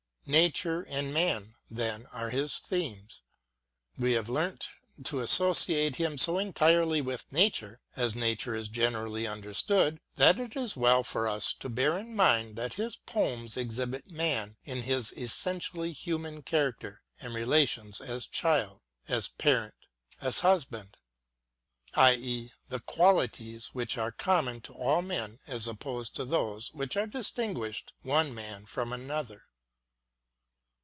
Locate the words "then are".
1.69-2.29